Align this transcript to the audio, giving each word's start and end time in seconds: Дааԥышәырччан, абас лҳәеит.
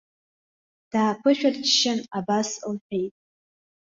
Дааԥышәырччан, 0.91 1.99
абас 2.17 2.49
лҳәеит. 2.73 3.13